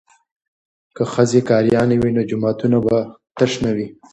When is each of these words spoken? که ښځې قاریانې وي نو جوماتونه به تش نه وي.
که 0.95 1.03
ښځې 1.13 1.39
قاریانې 1.49 1.97
وي 2.01 2.11
نو 2.17 2.21
جوماتونه 2.29 2.77
به 2.85 2.97
تش 3.37 3.51
نه 3.63 3.71
وي. 3.75 3.87